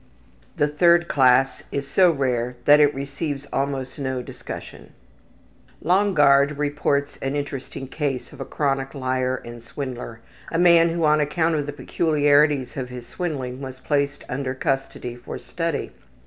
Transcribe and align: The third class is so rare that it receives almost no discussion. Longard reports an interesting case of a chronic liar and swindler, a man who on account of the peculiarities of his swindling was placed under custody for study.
The 0.57 0.67
third 0.67 1.07
class 1.07 1.61
is 1.71 1.87
so 1.87 2.09
rare 2.09 2.55
that 2.65 2.79
it 2.79 2.91
receives 2.95 3.45
almost 3.53 3.99
no 3.99 4.23
discussion. 4.23 4.93
Longard 5.83 6.57
reports 6.57 7.17
an 7.21 7.35
interesting 7.35 7.87
case 7.87 8.33
of 8.33 8.41
a 8.41 8.45
chronic 8.45 8.95
liar 8.95 9.39
and 9.45 9.61
swindler, 9.61 10.21
a 10.51 10.57
man 10.57 10.89
who 10.89 11.03
on 11.05 11.19
account 11.19 11.53
of 11.53 11.67
the 11.67 11.71
peculiarities 11.71 12.75
of 12.77 12.89
his 12.89 13.05
swindling 13.05 13.61
was 13.61 13.79
placed 13.79 14.23
under 14.27 14.55
custody 14.55 15.15
for 15.15 15.37
study. 15.37 15.91